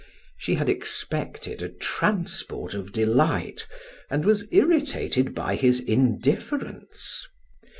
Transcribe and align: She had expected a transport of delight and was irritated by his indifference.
She 0.39 0.55
had 0.55 0.67
expected 0.67 1.61
a 1.61 1.69
transport 1.69 2.73
of 2.73 2.91
delight 2.91 3.67
and 4.09 4.25
was 4.25 4.47
irritated 4.51 5.35
by 5.35 5.53
his 5.55 5.79
indifference. 5.79 7.27